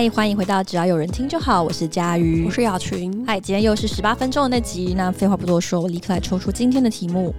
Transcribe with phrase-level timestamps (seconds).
[0.00, 3.22] 嗨，欢迎回到只要有人听就好，我是佳瑜，我是雅群。
[3.26, 7.34] 嗨，今天又是十八分钟的那集，那废话不多说，我立刻来抽出今天的题目。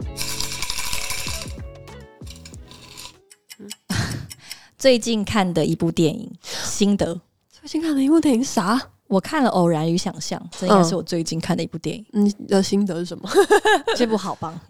[3.58, 3.68] 嗯、
[4.78, 7.20] 最近看的一部电影心得。
[7.52, 8.80] 最近看的一部电影啥？
[9.08, 12.06] 我看了《偶然与想象》，这应该是我最近看的一部电影。
[12.12, 13.28] 你的心得是什么？
[13.98, 14.54] 这部好棒。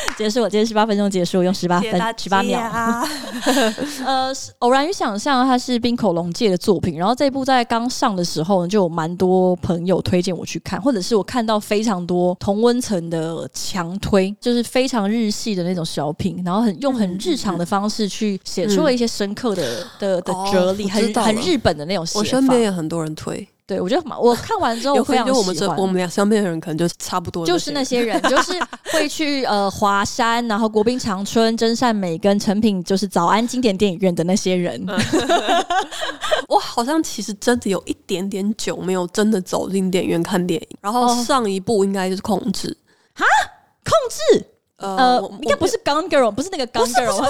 [0.16, 2.60] 结束，我今天十八分钟结束，用十八分十八秒。
[4.04, 6.98] 呃，偶然与想象，它是冰口龙介的作品。
[6.98, 22.20] 然后这部在刚上的时候呢，就有蛮多朋友推荐我去看，或者是我看到非常多同温层的强推，就是非常日系的那种小品，然后很用很日常的方式去写出了一些深刻的、嗯、的的哲理，很很日本的那种写法。
[22.20, 23.46] 我身边也很多人推。
[23.70, 25.38] 对，我觉得我看完之后我非常喜欢。
[25.38, 28.52] 我们这我们俩身边的人可能就差不多，就是那些人，就是
[28.92, 34.84] 会去呃华山，然后国宾长春、真善美跟成品，就是早安经典电影院的那些人。
[36.48, 42.76] 我好像其实真的有一点点久没有真的走进电影院看电影，然后上一部应该就是控制
[43.14, 43.24] 哈，
[43.84, 43.92] 控
[44.40, 44.46] 制。
[44.80, 47.20] 呃，应该不是《Gone Girl》，不是那个《Gone Girl》，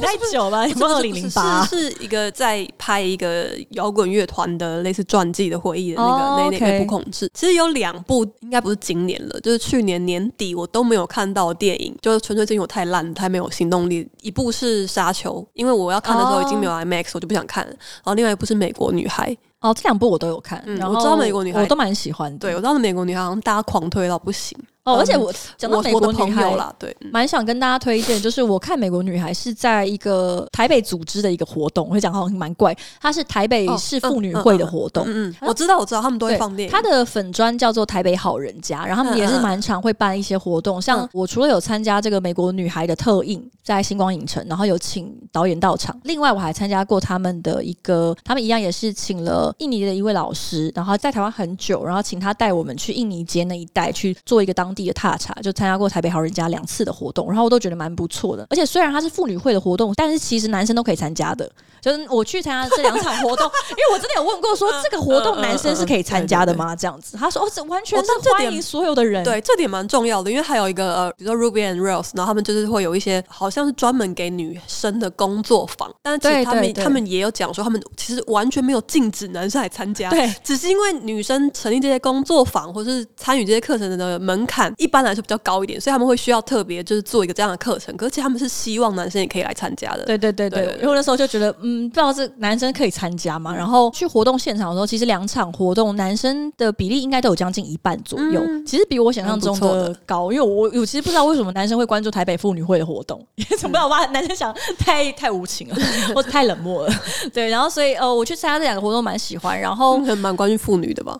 [0.00, 6.50] 太久了，二零零八是一个在拍一个摇滚乐团的类似传记的回忆的那个、oh.
[6.50, 7.30] 那那部控制。
[7.34, 14.08] 其实有两部，应该不是今年了，就是去年年底我都没有看到电影，就是纯粹是因为我太烂，太没有行动力。
[14.22, 17.70] 一部是《沙丘》，因为我要看的时候已经没有 IMAX，我就不想看了。
[17.70, 19.30] 然后另外一部是《美国女孩》。
[19.60, 22.38] 哦，这两部我都有看，然后我知道《美国女孩》，我都蛮喜欢的。
[22.38, 24.56] 对，我知道《美国女孩》好像大家狂推到不行。
[24.84, 35.04] 哦，而且我讲到美国女孩啦，对，蛮想跟大家推荐，就是我看《美国女孩》是在一个台北组织的一个活动，我会讲好像蛮怪，它是台北市妇女会的活动。
[35.06, 36.72] 嗯，我知道，我知道，他们都会放电影。
[36.72, 55.52] 他的粉专叫做台北好人家，然后他们也是蛮常会办一些活动，像我除了有参加这个《美国女孩》的特映，在星光影城，然后有请导演到场，另外我还参加过他们的一个，他们一样也是请了印尼的一位老师，然后在台湾很久，然后请他带我们去印尼街那一带去做一个当地的踏查，就。
[55.58, 58.46] 参加过台北好人家两次的活动，然后我都觉得蛮不错的。
[58.48, 61.50] 而且虽然它是妇女会的活动，但是其实男生都可以参加的。
[61.80, 66.74] 就是我去参加这两场活动，因为我真的有问过说 这个活动男生是可以参加的吗？
[66.74, 69.22] 这样子，他说哦，这完全是欢迎所有的人。
[69.24, 90.04] 对，这点蛮重要的，因为还有一个呃，比如说 Ruby and Rose，然后他们就是会有一些好像是专门给女生的工作坊，但是其实他们他们也有讲说，他们其实完全没有禁止男生来参加，对，只是因为女生成立这些工作坊或是参与这些课程的门槛一般来说比较高一点，所以他们会需要特别就是做一个这样的课程，可是其实他们是希望男生也可以来参加的。
[90.04, 92.58] 对对对对，对，因为那时候就觉得嗯，不知道是男。
[92.58, 93.54] 生可以参加吗？
[93.54, 100.32] 然后去活动现场的时候，其实两场活动男生的比例应该都有将近一半左右，嗯、其实比我想象中的高。
[100.32, 104.04] 因为我我其实不知道为什么男生会关注台北妇女会的活动，因为怎么不知道吧？
[104.06, 105.76] 男生想太太无情了，
[106.16, 106.92] 或者太冷漠了。
[107.32, 111.16] 对，然后所以呃，我去参加这两个活动蛮喜欢，然后蛮关于妇女的吧。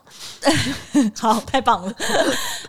[1.15, 1.93] 好，太棒了。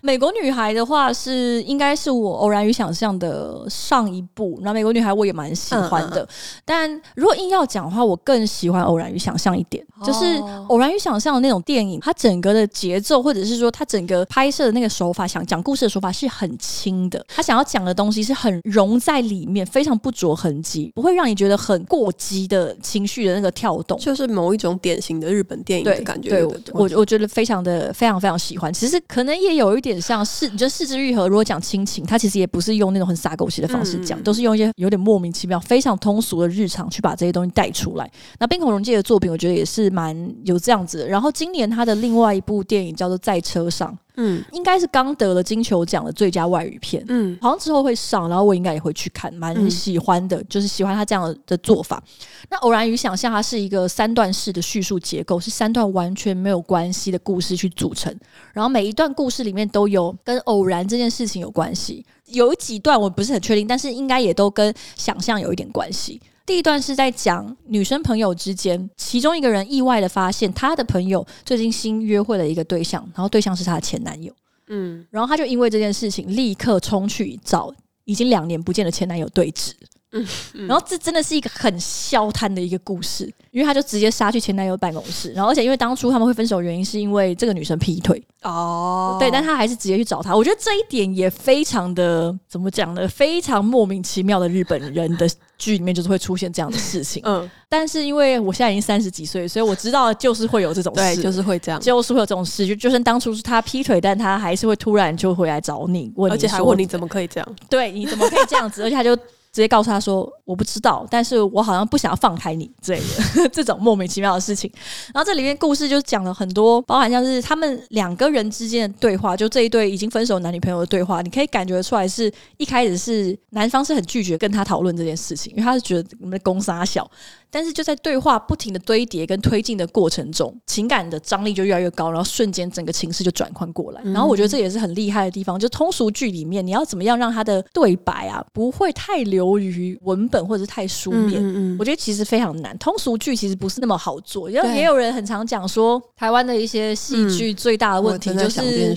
[0.01, 6.23] 美国女孩的话是应该是我偶然与想象的上一部，然后美国女孩我也蛮喜欢的。
[6.23, 6.29] 嗯嗯，
[6.65, 10.25] 但如果硬要讲的话，我更喜欢偶然与想象一点，就是
[10.69, 26.31] 偶然与想象的那种电影，它整个的节奏，或者是说它整个拍摄的那个手法，想讲故事的手法是很轻的，他想要讲的东西是很融在里面，非常不着痕迹，不会让你觉得很过激的情绪的那个跳动，就是某一种典型的日本电影的感觉。
[26.31, 28.73] 对，对我我觉得非常的非常非常喜欢。
[28.73, 38.11] 其实可能也有一点像是，你觉得是枝裕和如果讲亲情，它其实也不是用那种很撒狗血的方式讲，嗯、都是用一些有点莫名其妙、非常通俗的日常去把这些东西带出来。
[38.39, 41.07] 那冰孔融介的作品，我觉得也是蛮有这样子的。
[41.07, 52.03] 然后今年他的另外一部电影叫做《在车上》，嗯，应该是刚得了金球奖的最佳外语片，嗯，好像之后会上，然后我应该也会去看，蛮喜欢的，就是喜欢他这样的做法。
[52.49, 58.15] 那偶然与想象，它是一个三段式的叙述结构，是三段完全没有关系的故事去组成，
[58.55, 66.19] 然后每一段故事里面都有跟偶然这件事情有关系，有几段我不是很确定，但是应该也都跟想象有一点关系。
[66.47, 74.33] 第一段是在讲女生朋友之间，其中一个人意外的发现她的朋友最近新约会了一个对象，然后对象是她的前男友。
[74.69, 77.73] 嗯，然后她就因为这件事情立刻冲去找
[78.05, 79.73] 已经两年不见的前男友对峙。
[80.13, 80.27] 嗯，
[80.67, 88.23] 然后这真的是一个很消瘫的一个故事，因为他就直接杀去前男友办公室，然后而且因为当初他们会分手的原因是因为这个女生劈腿。
[88.43, 93.07] 哦，对，但他还是直接去找他，我觉得这一点也非常的怎么讲呢？
[93.07, 95.29] 非常莫名其妙的日本人的。
[95.61, 107.57] 剧里面就是会出现这样的事情，嗯，但是因为我现在已经三十几岁，所以我知道就是会有这种事，对，就是会这样，就是会有这种事，就就算当初是他劈腿，但他还是会突然就回来找你，问你，而且还问你怎么可以这样？
[107.69, 108.83] 对，你怎么可以这样子？
[108.83, 109.15] 而且他就
[109.53, 114.71] 直接告诉他说我不知道，但是我好像不想要放开你之类的这种莫名其妙的事情。
[115.13, 127.11] 然后这里面故事就讲了很多，包含像是他们两个人之间的对话，就这一对已经分手男女朋友的对话，你可以感觉出来是一开始是男方是很拒绝跟他讨论这件事情，因为他是觉得我们的公杀小。
[127.51, 134.01] 但是就在对话不停的堆叠跟推进的过程中，情感的张力就越来越高，然后瞬间整个情势就转换过来。
[134.05, 141.43] 然后我觉得这也是很厉害的地方，就通俗剧里面你要怎么样让他的对白啊不会太流于文本或者是太书面。
[141.43, 144.49] 嗯嗯，我觉得其实非常难，通俗剧其实不是那么好做。
[144.49, 148.95] 因为也有人很常讲说，台湾的一些戏剧最大的问题就是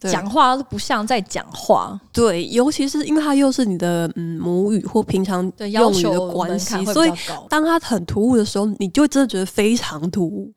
[0.00, 2.00] 讲话不像在讲话。
[2.12, 5.40] 对，尤其是因为它又是你的嗯母语或平常
[5.70, 7.12] 用语的关系，所以
[7.48, 7.91] 当他。
[7.92, 10.52] 很突兀的时候，你就真的觉得非常突兀，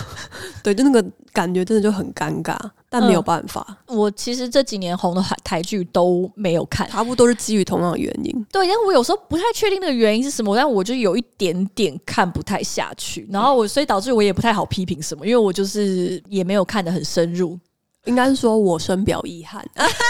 [0.62, 2.56] 对，就那个感觉真的就很尴尬，
[2.88, 3.66] 但没有办法。
[3.86, 8.46] 嗯、我其实这几年红的台剧都没有看，差不多是基于同样的原因。
[8.50, 17.58] 对，因为我有时候不太确定那个原因是什么，但我就有一点点看不太下去，然后我所以导致我也不太好批评什么，因为我就是也没有看得很深入，
[18.04, 19.64] 应该是说我深表遗憾。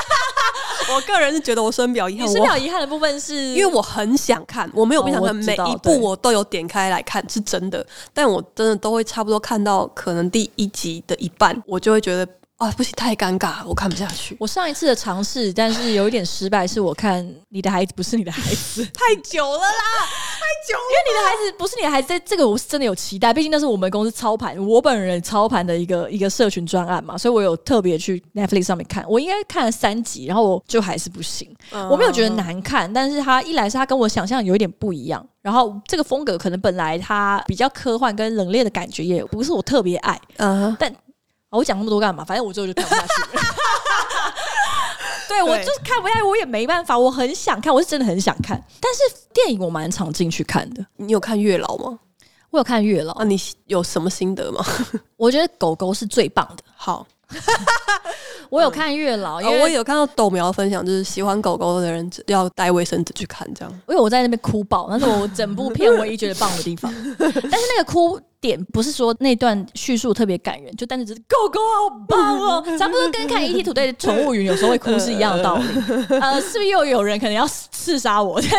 [0.94, 2.26] 我个人是觉得我深表遗憾。
[2.26, 7.86] 你深表遗憾的部分是因为我很想看，我没有不想看，每一部我都有点开来看，是真的。
[8.12, 12.26] 但我真的都会差不多看到可能第一集的一半，我就会觉得。
[12.58, 14.36] 啊，不行，太尴尬，我看不下去。
[14.40, 20.84] 我上一次的尝试，但是有一点失败，是我看你的孩子不是你的孩子， 太久了啦，太久了。
[20.90, 29.04] 因为你的孩子不是你的孩子，在这个我是真的有期待，毕竟那是我们公司操盘，我本人操盘的一个一个社群专案嘛，所以我有特别去 Netflix 上面看。
[29.08, 31.48] 我应该看了三集，然后我就还是不行。
[31.88, 40.92] 我没有觉得难看，但是他一来是他跟我想象有一点不一样，然后这个风格可能本来他比较科幻跟冷冽的感觉也不是我特别爱，嗯，但。
[41.50, 42.24] 我讲那么多干嘛？
[42.24, 43.42] 反正我最后就看不下去了。
[45.28, 46.98] 对，我就是看不下去，我也没办法。
[46.98, 48.62] 我很想看，我是真的很想看。
[48.80, 49.00] 但是
[49.32, 50.84] 电影我蛮常进去看的。
[50.96, 51.98] 你有看《月老》吗？
[52.50, 53.12] 我有看《月老》。
[53.18, 54.64] 那你有什么心得吗？
[55.16, 56.62] 我觉得狗狗是最棒的。
[56.76, 57.06] 好。
[58.48, 63.70] 我有看月老，因为我有看到豆苗分享，就是喜欢狗狗的人要带卫生纸去看这样。
[63.86, 66.90] 因为我在那边哭爆，那是我整部片唯一觉得棒的地方。
[67.18, 75.64] 但是那个哭点不是说那段叙述特别感人，就单纯只是狗狗好棒哦， 差不多跟看 ET 土队的宠物云有时候会哭是一样的道理。
[76.20, 78.40] 呃，是不是又有人可能要刺杀我？
[78.40, 78.56] 但是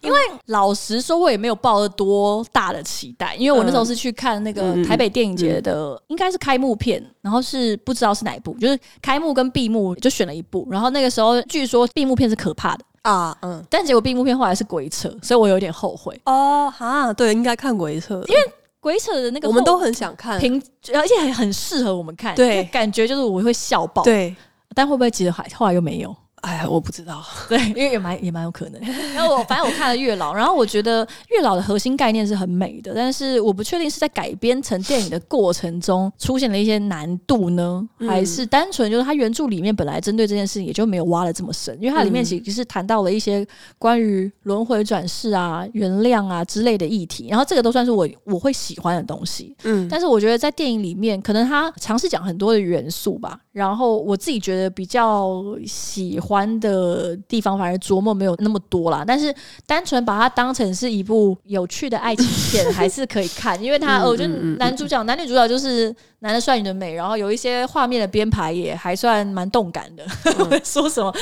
[0.00, 12.84] 因为老实说，我也没有抱了多大的期待，因为我那时候是去看那个台北电影节的，应该是开幕片，然后是不知道是哪一部，就是开幕跟闭幕就选了一部，然后那个时候据说闭幕片是可怕的。
[13.02, 16.16] 啊，嗯，但结果闭幕片后来是鬼扯，所以我有点后悔。
[16.24, 18.52] 哦，哈，对，应该看鬼扯，因为
[18.82, 20.60] 鬼扯的那个我们都很想看，平
[20.92, 24.34] 而且还很适合我们看，对，感觉就是我会笑爆，对，
[24.74, 26.14] 但会不会其实还后来又没有？
[26.42, 28.80] 哎呀，我不知道， 对，因为也蛮也蛮有可能。
[29.14, 43.46] 然后我反正我看了月老，然后我觉得月老的核心概念是很美的，但是我不确定是在改编成电影的过程中出现了一些难度呢，还是单纯就是它原著里面本来针对这件事情也就没有挖的这么深，因为它里面其实是谈到了一些
[43.78, 49.54] 关于轮回转世啊、原谅啊之类的议题，然后这个都算是我我会喜欢的东西。
[49.62, 56.42] 嗯，但是我觉得在电影里面，可能他尝试讲很多的元素吧，然后我自己觉得比较喜欢。
[56.62, 59.34] 的地方反而琢磨没有那么多啦，但是
[59.66, 64.28] 单纯把它当成是一部有趣的爱情片还是可以看，因为它我觉得
[64.58, 70.04] 男主角、男女主角就是男的帅，女的美，然后有一些画面的编排也还算蛮动感的。
[70.24, 71.12] 嗯、 说什么？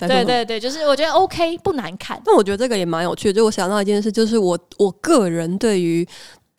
[0.00, 2.20] 对对对对，就是我觉得 OK，不难看。
[2.24, 6.06] 那我觉得这个也蛮有趣的，就我想到一件事，就是我我个人对于。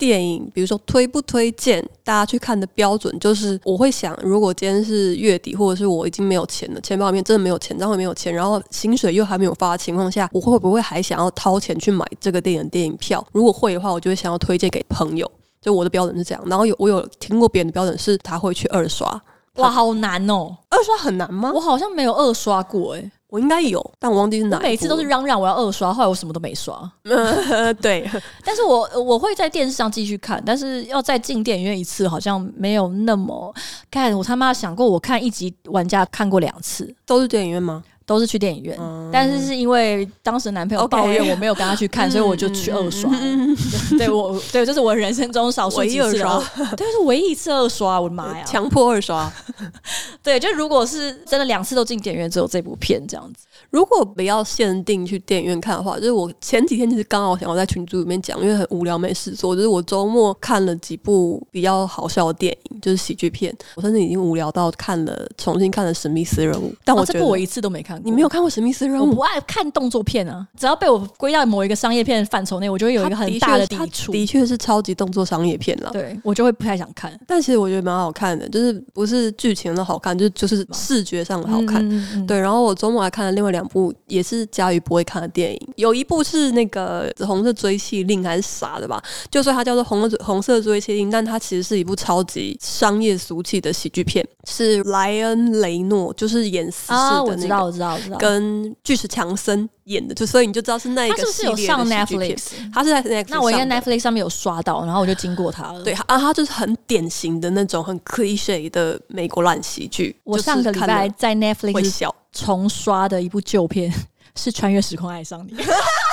[0.00, 13.22] 电影，比如说推不推荐大家去看的标准，就是我会想，如果今天是月底，或者是我已经没有钱了，钱包里面真的没有钱，账户没有钱，然后薪水又还没有发的情况下，我会不会还想要掏钱去买这个电影电影票？
[13.32, 15.30] 如果会的话，我就会想要推荐给朋友。
[15.60, 16.42] 就我的标准是这样。
[16.46, 19.22] 然后有我有听过别人的标准是，他会去二刷。
[19.56, 20.56] 哇，好难哦！
[20.70, 21.52] 二刷很难吗？
[21.54, 23.10] 我好像没有二刷过，诶。
[23.30, 24.58] 我应该有，但我忘记是哪。
[24.58, 26.90] 每次都是嚷嚷我要二刷，后来我什么都没刷。
[27.80, 28.08] 对，
[28.44, 33.54] 但是我我会在电视上继续看，但是要再进电影院一次，好像没有那么
[33.90, 34.16] 看。
[34.16, 37.82] 我他妈想过，我看一集玩家看过两次，都是电影院吗？
[38.10, 43.08] 都是去电影院，嗯、但是是因为当时男朋友抱怨我没有跟他去看.所以我就去二刷。
[43.12, 43.56] 嗯、
[43.96, 46.44] 对我，对，这、就是我人生中少数几次二刷，
[46.76, 48.00] 对，是唯一一次二刷。
[48.00, 49.32] 我的妈呀， 强迫二刷。
[50.24, 53.44] 对，就如果是真的两次都进电影院，只有这部片这样子。
[53.70, 63.56] 如果不要限定去电影院看的话，就是我前几天其实刚好想要在群组里面讲，因为很无聊没事做，就是我周末看了几部比较好笑的电影，就是喜剧片。
[63.76, 67.99] 我甚至已经无聊到看了重新看了《史密斯人物》，但我觉得、哦、这部我一次都没看过。
[68.04, 69.06] 你没有看过《史密斯任务》？
[69.08, 74.12] 我不爱看动作片啊，只要被我归到某一个商业片范畴内，我就会有一个很大的抵触。
[74.12, 77.18] 的确是超级动作商业片了，对我就会不太想看。
[77.26, 81.76] 但其实我觉得蛮好看的，就是不是剧情的好看，就是就是视觉上的好看。
[81.88, 84.40] 嗯嗯嗯对，然后我周末还看了另外两部，也是。
[84.50, 89.00] 佳瑜不会看的电影，有一部是那个《红色追缉令》还是啥的吧？
[89.30, 101.76] 就说它叫做红《红红色追妻令》，但它其实是一部超级商业俗气的喜剧片，是莱恩·雷诺就是演死侍的那个，我知道，我知道，我知道，跟巨石强森演的，就所以你就知道是那一个系列的剧片。
[101.76, 102.72] 他是不是有上 Netflix？
[102.72, 105.82] 他是在 Netflix，那我应该 Netflix 上面有刷到，然后我就经过他了。
[105.82, 110.16] 对啊，他就是很典型的那种很 cliche 的美国烂喜剧。
[110.24, 113.92] 我上个礼拜在 Netflix 重刷的一部旧片。
[114.36, 115.56] 是穿越时空爱上你。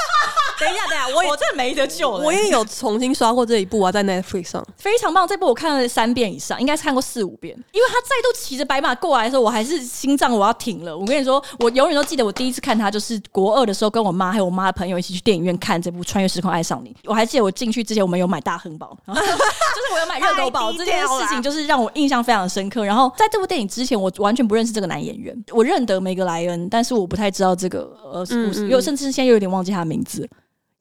[0.59, 2.25] 等一下，等一下，我我真的没得救了。
[2.25, 5.27] 我也有重新刷过这一部啊，在 Netflix 上，非常棒。
[5.27, 7.55] 这部我看了三遍以上，应该是看过四五遍。
[7.71, 10.97] 因为他再度骑着白马过来的时候，我还是心脏我要停了。
[10.97, 16.89] 我跟你说，我永远都记得我第一次看他，就是国二的时候，跟我妈还有我妈的朋友一起去电影院看这部《穿越时空爱上你》。
[17.05, 20.71] 我还记得我进去之前，我们有买大亨堡，就是我有买热狗堡。
[20.73, 22.83] 这件事情就是让我印象非常深刻。
[22.83, 25.35] 然后在这部电影之前，我完全不认识这个男演员。
[25.51, 30.27] 我认得梅格莱恩，但是我不太知道这个呃故事，有甚至现在又有点忘记他的名字。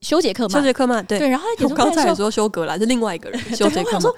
[0.01, 4.01] 休杰克曼，修杰克曼，对对，然后我刚才也说修格兰是另外一个人， 修杰克曼。
[4.01, 4.15] 说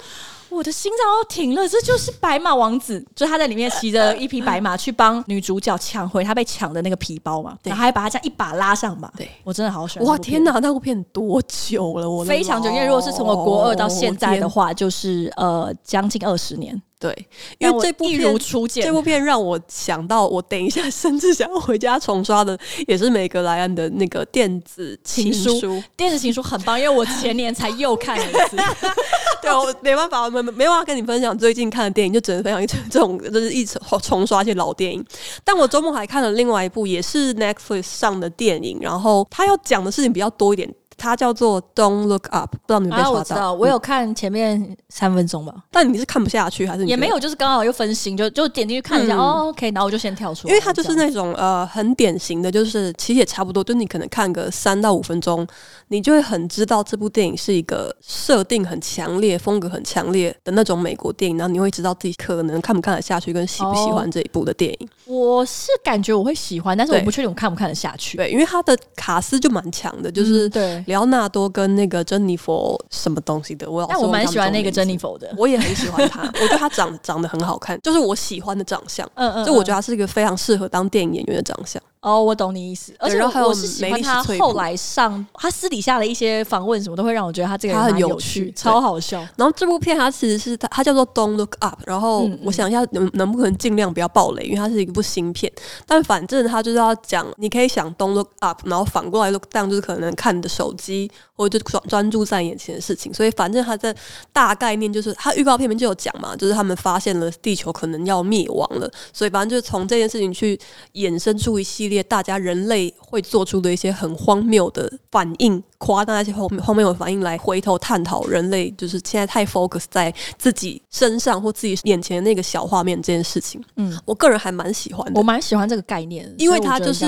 [0.50, 9.10] 我的心脏要停了，这就是白马王子，就他在里面骑着一匹白马去帮女主角抢回他被抢的那个皮包嘛，然后还把他这样一把拉上嘛。
[9.14, 10.08] 对，我真的好喜欢。
[10.08, 12.08] 哇，天哪，那部片多久了？
[12.08, 16.80] 我非常久，因为如果是从我国二到现在的话，就是呃将近二十年。
[17.00, 17.28] 对，
[17.58, 25.80] 因为这部片如初见，这部片让我想到，我等一下甚至想要回家重刷的，也是梅格莱恩的那个电子情书。
[25.96, 28.56] 电子情书很棒，因为我前年才又看了一次。
[29.40, 35.04] 对，我没办法，没没办法跟你分享最近看的电影，就只能分享一 这种，就是一重重刷一些老电影。
[35.44, 40.68] 但我周末还看了另外一部，也是 Netflix 上的电影，然后他要讲的事情比较多一点。
[40.98, 43.16] 它叫做 Don't Look Up，不知道你有没有刷到？
[43.16, 45.52] 啊，我知道，我有看前面三分钟吧。
[45.56, 46.84] 嗯，但你是看不下去还是？
[46.84, 49.14] 也没有，就是刚好又分心，就就点进去看一下。
[49.14, 50.52] 嗯、哦，OK，然后我就先跳出来。
[50.52, 55.46] 因为它就是那种呃很典型的，就是其实也差不多，就你可能看个三到五分钟，
[55.86, 64.88] 你就会很知道这部电影是一个设定很强烈、风格很强烈的那种美国电影，然后你会知道自己可能看不看得下去，跟喜不喜欢这一部的电影。
[65.06, 68.16] 哦、我是感觉我会喜欢，但是我不确定我看不看得下去。
[68.16, 71.68] 对，因为它的卡斯就蛮强的，就是对莱昂纳多跟。
[71.78, 81.80] 那个珍妮佛什么东西的，我但我蛮喜欢那个珍妮佛的，我也很喜欢她， 我觉得她长长得很好看，就是我喜欢的长相，嗯嗯，就我觉得她是一个非常适合当电影演员的长相。
[82.00, 89.18] 哦，我懂你意思，而且我是喜欢他后来上他私底下的一些访问，什么都会让我觉得他这个人很有趣，超好笑。
[89.36, 95.52] 然后这部片它其实是它它叫做 Don't Look Up，然后我想一下能能不能尽量不要暴雷，因为它是一部新片。
[95.86, 103.12] 但反正它就是要讲，你可以想 Don't Look Up，然后反过来 Look Down，就是可能看你的手机或者就专专注在眼前的事情。
[103.12, 103.94] 所以反正它在
[104.32, 110.58] 大概念就是，它预告片里面就有讲嘛，就是他们发现了地球可能要灭亡了，所以反正就是从这件事情去
[110.94, 123.62] 衍生出一系列大家人类会做出的一些很荒谬的反应，夸大那些荒荒谬的反应来回头探讨人类就是现在太 focus 在自己身上或自己眼前的那个小画面这件事情。
[123.76, 127.06] 嗯，我个人还蛮喜欢的，我蛮喜欢这个概念，因为它就是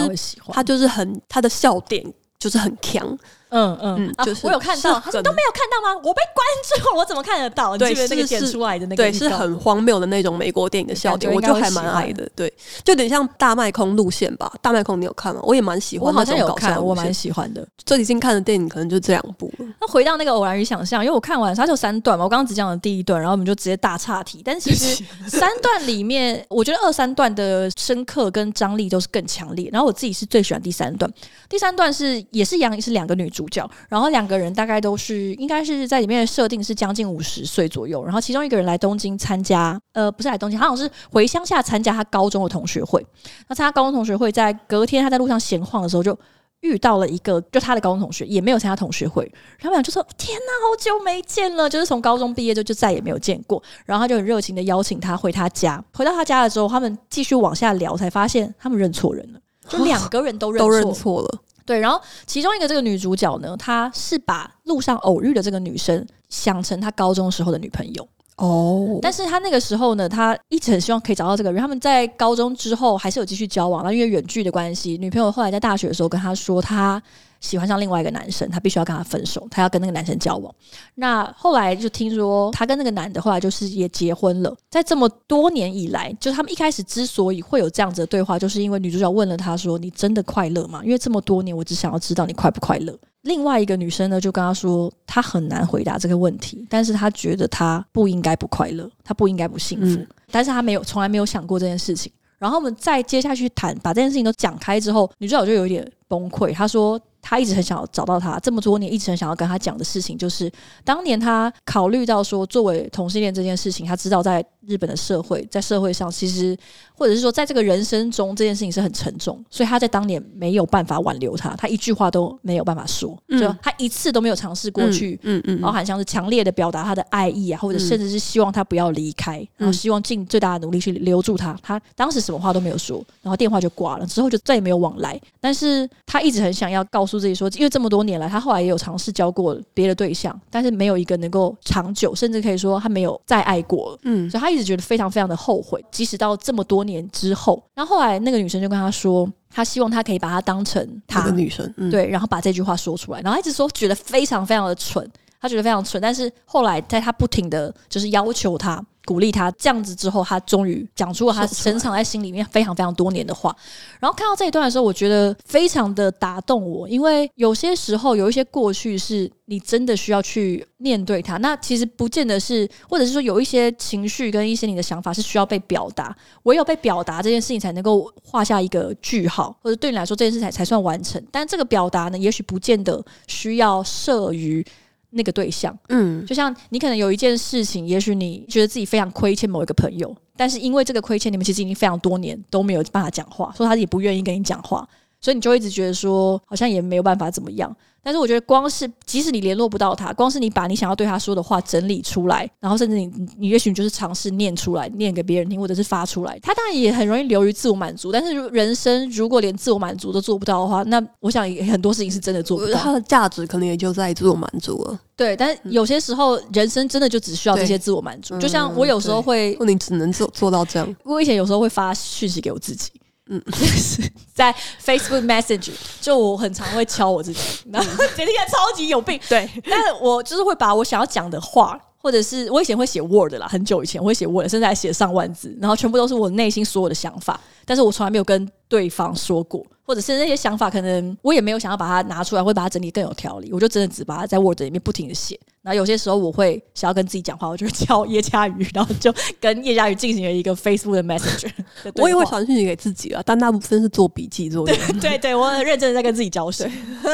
[0.48, 2.04] 它就是很它的笑点
[2.38, 3.18] 就是很强。
[3.50, 6.00] 嗯嗯，就是我有看到，他说都没有看到吗？
[6.04, 6.44] 我被关
[6.82, 7.76] 注，我怎么看得到？
[7.76, 12.28] 对，是那个剪出来的那个，对，是很荒谬的那种美国电影的笑点，我就还蛮爱的。
[12.34, 12.52] 对，
[12.84, 14.52] 就有点像大麦空路线吧。
[14.62, 15.40] 大麦空你有看吗？
[15.44, 17.66] 我也蛮喜欢，我好像有看，我蛮喜欢的。
[17.84, 19.52] 最近看的电影可能就这两部。
[19.80, 24.42] 那回到那个偶然与想象，因为我看完它就三段嘛，我刚刚只讲了第一段，然后我们就直接大岔题。
[24.44, 29.68] 但其实 三段里面，我觉得二三段的深刻跟张力都是更强烈。
[29.72, 31.10] 然后我自己是最喜欢第三段。
[31.48, 34.30] 第三段是也是一样，是两个女主主角，然后两。
[34.30, 43.04] 个人大概都是应该是在里面的设定是将近五十岁左右，然后其中一个人来东京参加，呃，不是来东京，好像是回乡下参加他高中的同学会。
[43.48, 46.16] 那参加高中同学会，在隔天他在路上闲晃的时候，就
[46.60, 49.28] 遇到了一个就他的高中同学，也没有参加同学会。
[49.58, 53.60] 他们俩就说：“天哪，好久没见了！”就是从高中毕业就就再也没有见过。
[53.84, 55.82] 然后他就很热情的邀请他回他家。
[55.92, 61.38] 回到他家的时候，他们继续往下聊，才发现他们认错人了，就两个人都认错， 都认错了。
[61.70, 68.98] 对，然后其中一个这个女主角呢，她是把路上偶遇的这个女生想成她高中时候的女朋友哦。
[69.00, 71.62] 但是他那个时候呢，他一直很希望可以找到这个人。
[71.62, 77.00] 他们在高中之后还是有继续交往，那因为远距的关系，女朋友后来在大学的时候跟他说，他
[77.40, 80.54] 喜欢上另外一个男生，他必须要跟他分手，他要跟那个男生交往。
[80.94, 84.54] 那后来就听说他跟那个男的后来就是也结婚了。
[84.68, 92.96] 在这么多年以来，就是他们一开始之所以会有这样子的对话，就是因为女主角问了他说：“你真的快乐吗？”因为这么多年，我只想要知道你快不快乐。
[93.22, 102.12] 另外一个女生呢，就跟他说，她很难回答这个问题，但是她觉得她不应该不快乐，她不应该不幸福，嗯、但是她没有从来没有想过这件事情。
[102.38, 107.00] 然后我们再接下去谈，把这件事情都讲开之后，女主角就有一点崩溃，她说。
[107.22, 110.50] 他一直很想要找到他，这么多年一直很想要跟他讲的事情，就是
[110.84, 116.56] 当年他考虑到说，作为同性恋这件事情，他知道在日本的社会，在社会上，其实
[116.94, 131.58] 或者是说，在这个人生中，这件事情是很沉重，所以他在当年没有办法挽留他，他一句话都没有办法说，就、嗯、他一次都没有尝试过去，嗯嗯，包含像是强烈的表达他的爱意啊，或者甚至是希望他不要离开，然后希望尽最大的努力去留住他。
[131.62, 135.20] 他当时什么话都没有说，然后电话就挂了，之后就再也没有往来。
[135.40, 137.09] 但是他一直很想要告诉。
[137.10, 143.98] 说自己说，因为这么多年来，他后来也有尝试交过别的对象，但是没有一个能够长久，甚至可以说他没有再爱过。
[144.04, 145.84] 嗯，所以他一直觉得非常非常的后悔。
[145.90, 153.20] 即使到这么多年之后，然后后来那个女生就跟他说，他希望他可以把他当成他的女生，嗯、对，然后把这句话说出来。
[153.20, 155.04] 然后他一直说觉得非常非常的蠢，
[155.40, 156.00] 他觉得非常蠢。
[156.00, 158.84] 但是后来在他不停的就是要求他。
[159.04, 163.54] 鼓励他这样子之后，他终于讲出了他深藏在心里面非常非常多年的话。
[163.98, 171.36] 然后看到这一段的时候，我觉得非常的打动我，因为有些时候有一些过去是你真的需要去面对它。
[171.38, 176.14] 那其实不见得是，或者是说有一些情绪跟一些你的想法是需要被表达，
[176.44, 181.20] 唯有被表达这件事情才能够画下一个句号，或者对你来说这件事情才才算完成。
[181.32, 184.64] 但这个表达呢，也许不见得需要设于。
[185.10, 194.88] 那个对象，嗯，就像你可能有一件事情，也许你觉得自己非常亏欠某一个朋友，但是因为这个亏欠，你们其实已经非常多年都没有办法讲话，说他也不愿意跟你讲话。
[195.20, 197.74] 所以你就一直觉得说，好像也没有办法怎么样。
[198.02, 208.10] 但是我觉得，光是即使你联络不到他，光是你把你想要对他说的话整理出来，然后甚至你你也许就是尝试念出来，念给别人听，或者是发出来，他当然也很容易流于自我满足。
[208.10, 212.78] 但是人生如果连自我满足都做不到的话，那我想很多事情是真的做不到。
[212.78, 214.98] 他的价值可能也就在自我满足了。
[215.14, 218.38] 对，但有些时候人生真的就只需要这些自我满足。
[218.38, 220.96] 就像我有时候会，你只能做做到这样。
[221.04, 222.90] 我以前有时候会发讯息给我自己。
[223.30, 224.02] 嗯，就 是
[224.34, 227.40] 在 Facebook Messenger，就我很常会敲我自己，
[227.72, 239.64] 然后觉得超级有病，对，但是我就是会把我想要讲的话，或者是我以前会写 Word 啦，很久以前我会写 Word，现在写上万字，然后全部都是我内心所有的想法，但是我从来没有跟对方说过。
[239.82, 243.52] 或者是那些想法，可能我也没有想要把它拿出来，会把它整理更有条理。
[243.52, 245.36] 我就真的只把它在 Word 里面不停的写。
[245.62, 251.50] 然后有些时候我会想要跟自己讲话，我就会叫叶嘉瑜，然后就跟叶嘉瑜进行了一个 Facebook 的 Messenger。
[252.00, 254.72] 我也会传讯息给自己啊，但大部分是做笔记做的。
[254.76, 256.68] 对对对，我很认真的在跟自己浇水，
[257.02, 257.10] 好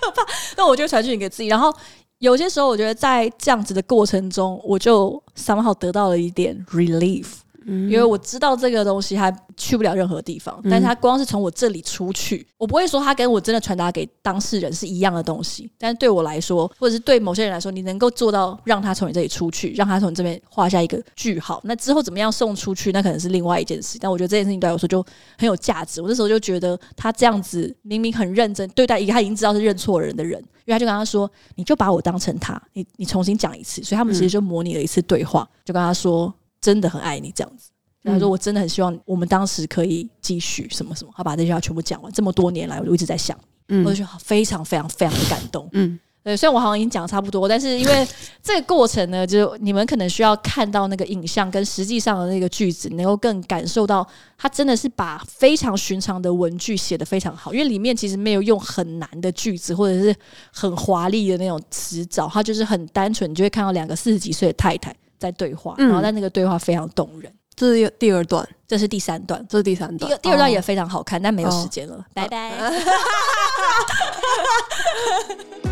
[0.00, 0.26] 可怕。
[0.56, 1.70] 那我就传讯息给自己，然后
[2.18, 7.26] 有些时候我觉得在这样子的过程中，我就 somehow 得到了一点 relief。
[7.68, 15.70] 因为我知道这个东西它去不了任何地方，但是它光是从我这里出去，我不会说它跟我真的传达给当事人是一样的东西。
[15.76, 23.98] 但是对我来说，或者是对某些人来说，你能够做到让他从你这里出去，让他从你这边画下一个句号，那之后怎么样送出去，那可能是另外一件事。
[24.00, 25.04] 但我觉得这件事情对我来说就
[25.36, 26.00] 很有价值。
[26.00, 36.32] 我那时候就觉得他这样子明明很认真对待一个他已经知道是认错人的人，因为他就跟他说：“你就把我当成他，你你重新讲一次。”所以他们其实就模拟了一次对话，就跟他说。
[36.60, 37.70] 真的很爱你这样子，
[38.04, 42.12] 他说我真的很希望我们当时可以继续什么什么，他把这句话全部讲完。
[42.12, 46.36] 这么多年来，我就一直在想，嗯，我就觉得非常非常非常的感动，嗯，对。
[46.36, 48.08] 虽然我好像已经讲的差不多，但是因为
[48.42, 57.52] 这个过程呢，就你们可能需要看到那个影像跟实际上的那个句子，能够更感受到他真的是把非常寻常的文句写得非常好。
[57.52, 60.14] 因为里面其实没有用很难的句子或者是
[60.52, 64.94] 很华丽的那种词藻，他就是很单纯，你就会看到两个四十几岁的太太。
[65.18, 67.32] 在对话，然后但那个对话非常动人。
[67.54, 70.08] 这是第二段，这是第三段，这是第三段。
[70.08, 72.52] 第二第二段也非常好看，但没有时间了，拜拜。